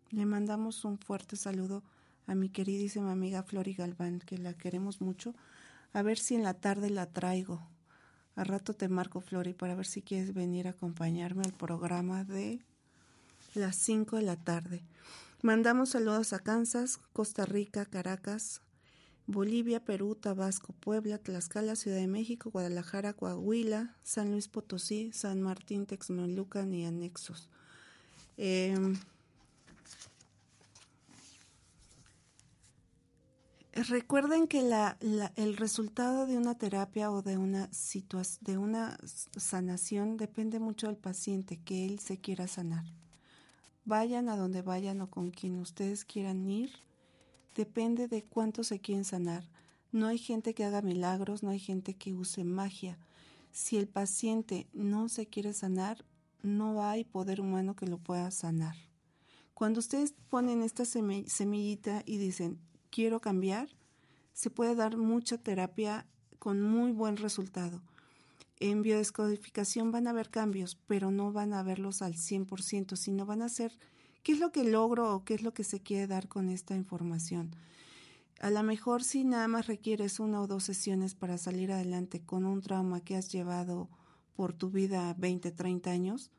[0.09, 1.81] Le mandamos un fuerte saludo
[2.29, 5.33] a mi queridísima amiga Flori Galván, que la queremos mucho.
[5.93, 7.59] A ver si en la tarde la traigo.
[8.35, 12.59] A rato te marco, Flori, para ver si quieres venir a acompañarme al programa de
[13.55, 14.83] las 5 de la tarde.
[15.41, 18.61] Mandamos saludos a Kansas, Costa Rica, Caracas,
[19.25, 25.87] Bolivia, Perú, Tabasco, Puebla, Tlaxcala, Ciudad de México, Guadalajara, Coahuila, San Luis Potosí, San Martín,
[25.87, 27.49] Texmelucan y anexos.
[28.37, 28.95] Em,
[33.87, 34.59] recuerden que
[35.35, 37.69] el resultado de una terapia o de una
[38.41, 38.97] de una
[39.37, 42.85] sanación depende mucho del paciente que él se quiera sanar.
[43.85, 46.71] Vayan a donde vayan o con quien ustedes quieran ir
[47.55, 49.43] depende de cuánto se quieren sanar.
[49.91, 52.97] No hay gente que haga milagros, no hay gente que use magia.
[53.51, 56.05] Si el paciente no se quiere sanar,
[56.41, 58.75] no hay poder humano que lo pueda sanar.
[59.53, 62.59] Cuando ustedes ponen esta semillita y dicen,
[62.89, 63.69] quiero cambiar,
[64.33, 66.05] se puede dar mucha terapia
[66.39, 67.81] con muy buen resultado.
[68.59, 73.41] En biodescodificación van a haber cambios, pero no van a verlos al 100%, sino van
[73.41, 73.77] a ser
[74.23, 76.75] qué es lo que logro o qué es lo que se quiere dar con esta
[76.75, 77.51] información.
[78.39, 82.45] A lo mejor si nada más requieres una o dos sesiones para salir adelante con
[82.45, 83.89] un trauma que has llevado
[84.33, 86.31] por tu vida 20, 30 años,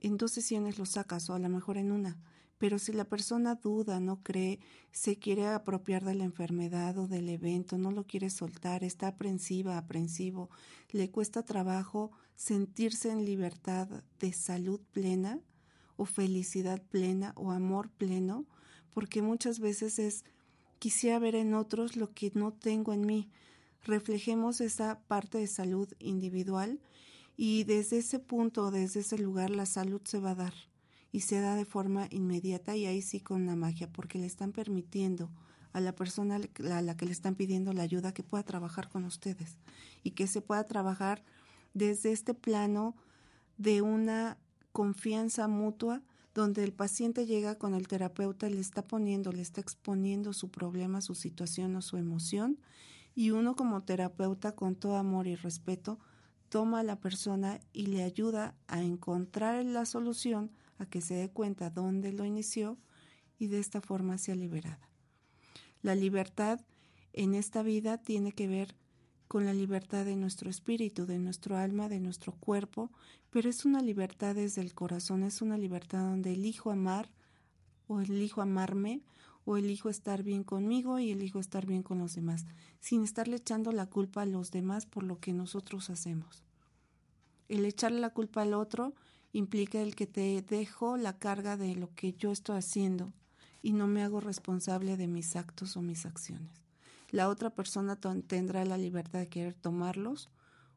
[0.00, 2.18] en dos sesiones lo sacas o a lo mejor en una.
[2.62, 4.60] Pero si la persona duda, no cree,
[4.92, 9.76] se quiere apropiar de la enfermedad o del evento, no lo quiere soltar, está aprensiva,
[9.76, 10.48] aprensivo,
[10.92, 13.88] le cuesta trabajo sentirse en libertad
[14.20, 15.40] de salud plena
[15.96, 18.46] o felicidad plena o amor pleno,
[18.94, 20.24] porque muchas veces es
[20.78, 23.28] quisiera ver en otros lo que no tengo en mí.
[23.82, 26.78] Reflejemos esa parte de salud individual
[27.36, 30.71] y desde ese punto, desde ese lugar, la salud se va a dar
[31.12, 34.52] y se da de forma inmediata y ahí sí con la magia, porque le están
[34.52, 35.30] permitiendo
[35.72, 39.04] a la persona a la que le están pidiendo la ayuda que pueda trabajar con
[39.04, 39.56] ustedes
[40.02, 41.22] y que se pueda trabajar
[41.74, 42.96] desde este plano
[43.58, 44.38] de una
[44.72, 46.02] confianza mutua
[46.34, 51.02] donde el paciente llega con el terapeuta, le está poniendo, le está exponiendo su problema,
[51.02, 52.58] su situación o su emoción
[53.14, 55.98] y uno como terapeuta con todo amor y respeto
[56.48, 61.30] toma a la persona y le ayuda a encontrar la solución a que se dé
[61.30, 62.78] cuenta dónde lo inició
[63.38, 64.88] y de esta forma sea liberada.
[65.82, 66.60] La libertad
[67.12, 68.76] en esta vida tiene que ver
[69.28, 72.90] con la libertad de nuestro espíritu, de nuestro alma, de nuestro cuerpo,
[73.30, 77.10] pero es una libertad desde el corazón, es una libertad donde elijo amar
[77.86, 79.02] o elijo amarme
[79.44, 82.44] o elijo estar bien conmigo y elijo estar bien con los demás,
[82.78, 86.42] sin estarle echando la culpa a los demás por lo que nosotros hacemos.
[87.48, 88.94] El echarle la culpa al otro
[89.32, 93.12] implica el que te dejo la carga de lo que yo estoy haciendo
[93.62, 96.62] y no me hago responsable de mis actos o mis acciones.
[97.10, 100.30] La otra persona tendrá la libertad de querer tomarlos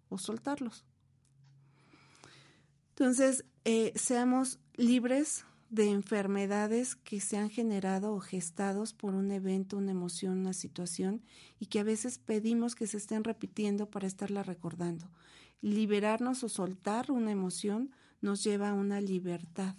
[0.09, 0.85] o soltarlos.
[2.89, 9.77] Entonces, eh, seamos libres de enfermedades que se han generado o gestados por un evento,
[9.77, 11.23] una emoción, una situación
[11.59, 15.09] y que a veces pedimos que se estén repitiendo para estarla recordando.
[15.61, 17.91] Liberarnos o soltar una emoción
[18.25, 19.75] nos lleva a una libertad,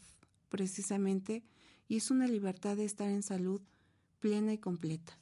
[0.48, 1.42] precisamente,
[1.88, 3.60] y es una libertad de estar en salud
[4.20, 5.18] plena y completa.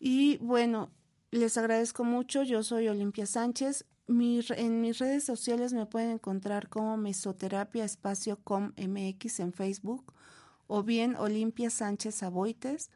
[0.00, 0.90] Y bueno,
[1.30, 2.42] les agradezco mucho.
[2.44, 3.84] Yo soy Olimpia Sánchez.
[4.08, 10.14] en mis redes sociales me pueden encontrar como Mesoterapia Espacio Com MX en Facebook
[10.66, 12.90] o bien Olimpia Sánchez Aboites.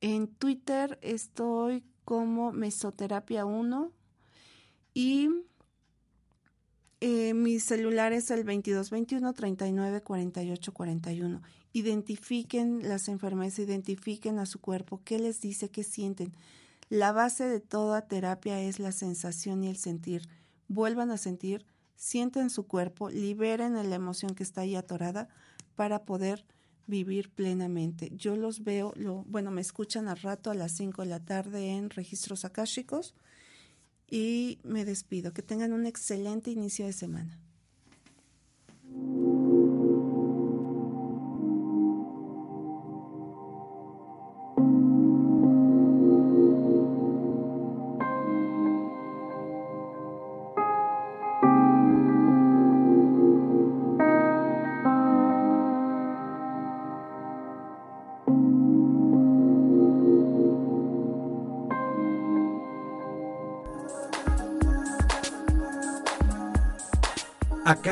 [0.00, 3.90] En Twitter estoy como Mesoterapia 1
[4.94, 5.28] y
[7.00, 11.42] eh, mi celular es el 2221 39 48 41.
[11.72, 16.32] Identifiquen las enfermedades, identifiquen a su cuerpo, qué les dice, qué sienten
[16.90, 20.28] la base de toda terapia es la sensación y el sentir.
[20.68, 21.64] Vuelvan a sentir,
[21.96, 25.28] sienten su cuerpo, liberen la emoción que está ahí atorada
[25.76, 26.44] para poder
[26.86, 28.12] vivir plenamente.
[28.16, 28.94] Yo los veo,
[29.26, 33.14] bueno, me escuchan al rato a las 5 de la tarde en registros akáshicos
[34.10, 35.32] y me despido.
[35.32, 37.38] Que tengan un excelente inicio de semana.